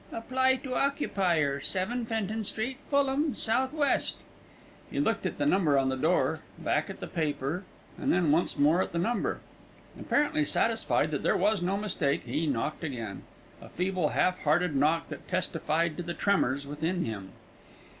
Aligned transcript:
Apply 0.11 0.55
to 0.55 0.73
occupier, 0.73 1.59
7 1.59 2.07
Fenton 2.07 2.43
Street, 2.43 2.79
Fulham, 2.89 3.33
S.W. 3.33 3.85
He 4.89 4.99
looked 4.99 5.27
at 5.27 5.37
the 5.37 5.45
number 5.45 5.77
on 5.77 5.89
the 5.89 5.95
door, 5.95 6.39
back 6.57 6.85
again 6.85 6.95
at 6.95 6.99
the 7.01 7.07
paper, 7.07 7.65
then 7.99 8.31
once 8.31 8.57
more 8.57 8.81
at 8.81 8.93
the 8.93 8.97
number. 8.97 9.41
Apparently 9.99 10.43
satisfied 10.43 11.11
that 11.11 11.21
there 11.21 11.37
was 11.37 11.61
no 11.61 11.77
mistake, 11.77 12.23
he 12.23 12.47
knocked 12.47 12.83
again, 12.83 13.21
a 13.61 13.69
feeble, 13.69 14.09
half 14.09 14.39
hearted 14.41 14.75
knock 14.75 15.09
that 15.09 15.27
testified 15.27 15.97
to 15.97 16.01
the 16.01 16.15
tremors 16.15 16.65
within 16.65 17.05
him. 17.05 17.29